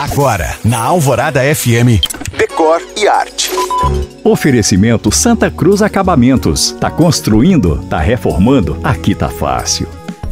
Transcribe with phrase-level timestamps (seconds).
[0.00, 2.00] Agora, na Alvorada FM,
[2.34, 3.50] Decor e Arte.
[4.24, 6.72] Oferecimento Santa Cruz Acabamentos.
[6.80, 7.84] Tá construindo?
[7.84, 8.80] Tá reformando?
[8.82, 9.86] Aqui tá fácil.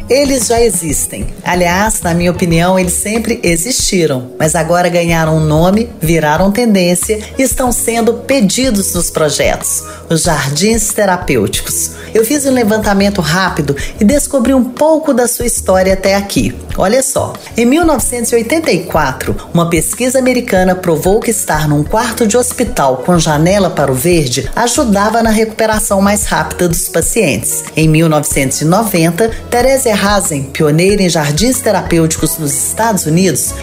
[0.09, 1.27] Eles já existem.
[1.43, 7.43] Aliás, na minha opinião, eles sempre existiram, mas agora ganharam um nome, viraram tendência e
[7.43, 11.91] estão sendo pedidos nos projetos os jardins terapêuticos.
[12.13, 16.55] Eu fiz um levantamento rápido e descobri um pouco da sua história até aqui.
[16.75, 23.19] Olha só, em 1984, uma pesquisa americana provou que estar num quarto de hospital com
[23.19, 27.63] janela para o verde ajudava na recuperação mais rápida dos pacientes.
[27.75, 33.53] Em 1990, Therese Hazen, pioneira em jardins terapêuticos nos Estados Unidos,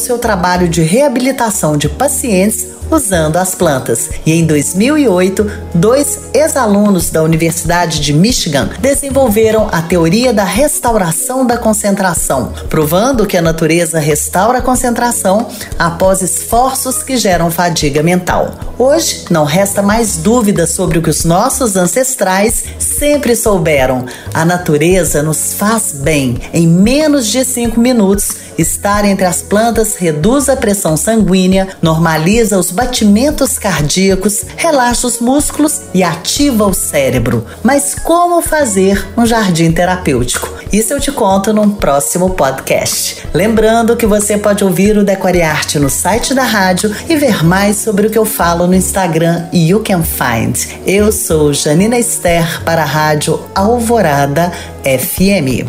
[0.00, 4.10] seu trabalho de reabilitação de pacientes usando as plantas.
[4.24, 11.58] E em 2008, dois ex-alunos da Universidade de Michigan desenvolveram a teoria da restauração da
[11.58, 18.50] concentração, provando que a natureza restaura a concentração após esforços que geram fadiga mental.
[18.78, 25.22] Hoje, não resta mais dúvida sobre o que os nossos ancestrais sempre souberam: a natureza
[25.22, 26.38] nos faz bem.
[26.52, 29.67] Em menos de cinco minutos, estar entre as plantas
[29.98, 37.44] reduz a pressão sanguínea, normaliza os batimentos cardíacos, relaxa os músculos e ativa o cérebro.
[37.62, 40.58] Mas como fazer um jardim terapêutico?
[40.72, 43.26] Isso eu te conto num próximo podcast.
[43.32, 47.76] Lembrando que você pode ouvir o Decore Arte no site da rádio e ver mais
[47.76, 50.56] sobre o que eu falo no Instagram You Can Find.
[50.86, 55.68] Eu sou Janina Esther para a rádio Alvorada FM.